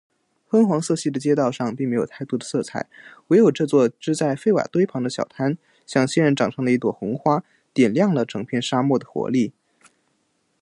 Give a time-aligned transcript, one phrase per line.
[0.47, 2.89] 昏黄色系的街道上，并没有太多的色彩，
[3.27, 9.53] 唯有这座支在废瓦堆旁的小摊，像仙人掌上的一朵红花，点亮了整片沙漠的活力。